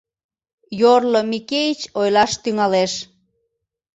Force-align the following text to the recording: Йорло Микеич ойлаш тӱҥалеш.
Йорло 0.79 1.21
Микеич 1.29 1.81
ойлаш 1.99 2.31
тӱҥалеш. 2.43 2.93